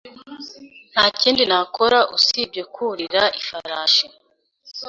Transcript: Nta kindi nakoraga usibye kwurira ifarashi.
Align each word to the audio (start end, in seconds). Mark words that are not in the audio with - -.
Nta 0.91 1.05
kindi 1.19 1.41
nakoraga 1.49 2.09
usibye 2.17 2.61
kwurira 2.73 3.21
ifarashi. 3.39 4.05